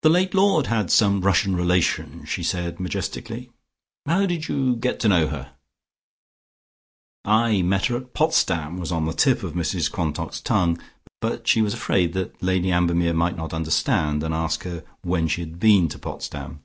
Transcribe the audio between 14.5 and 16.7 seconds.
her when she had been to Potsdam.